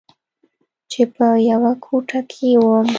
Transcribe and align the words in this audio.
چې 0.91 1.01
په 1.15 1.27
يوه 1.49 1.71
کوټه 1.85 2.19
کښې 2.31 2.51
وم. 2.61 2.87